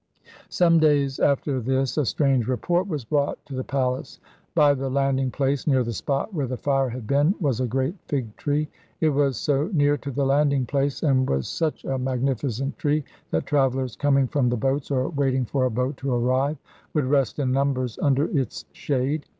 Some 0.49 0.79
days 0.79 1.19
after 1.19 1.59
this 1.59 1.95
a 1.95 2.07
strange 2.07 2.47
report 2.47 2.87
was 2.87 3.05
brought 3.05 3.45
to 3.45 3.53
the 3.53 3.63
palace. 3.63 4.19
By 4.55 4.73
the 4.73 4.89
landing 4.89 5.29
place 5.29 5.67
near 5.67 5.83
the 5.83 5.93
spot 5.93 6.33
where 6.33 6.47
the 6.47 6.57
fire 6.57 6.89
had 6.89 7.05
been 7.05 7.35
was 7.39 7.59
a 7.59 7.67
great 7.67 7.93
fig 8.07 8.35
tree. 8.35 8.67
It 8.99 9.09
was 9.09 9.37
so 9.37 9.69
near 9.71 9.97
to 9.97 10.09
the 10.09 10.25
landing 10.25 10.65
place, 10.65 11.03
and 11.03 11.29
was 11.29 11.47
such 11.47 11.85
a 11.85 11.99
magnificent 11.99 12.79
tree, 12.79 13.03
that 13.29 13.45
travellers 13.45 13.95
coming 13.95 14.27
from 14.27 14.49
the 14.49 14.57
boats, 14.57 14.89
or 14.89 15.07
waiting 15.09 15.45
for 15.45 15.65
a 15.65 15.69
boat 15.69 15.97
to 15.97 16.11
arrive, 16.15 16.57
would 16.95 17.05
rest 17.05 17.37
in 17.37 17.51
numbers 17.51 17.99
under 18.01 18.25
its 18.35 18.65
shade. 18.71 19.27